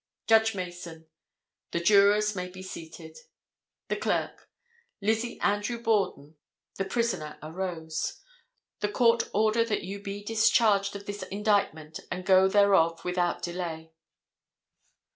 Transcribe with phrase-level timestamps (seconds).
[0.25, 3.19] Judge Mason—The jurors may be seated.
[3.87, 6.37] The clerk—Lizzie Andrew Borden.
[6.79, 8.19] (The prisoner arose.)
[8.79, 13.93] The court order that you be discharged of this indictment and go thereof without delay.